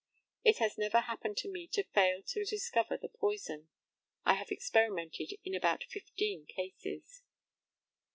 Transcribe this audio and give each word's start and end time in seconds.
It 0.43 0.57
has 0.57 0.79
never 0.79 1.01
happened 1.01 1.37
to 1.37 1.47
me 1.47 1.67
to 1.73 1.83
fail 1.83 2.23
to 2.23 2.43
discover 2.43 2.97
the 2.97 3.07
poison. 3.07 3.69
I 4.25 4.33
have 4.33 4.49
experimented 4.49 5.33
in 5.43 5.53
about 5.53 5.83
fifteen 5.83 6.47
cases. 6.47 7.21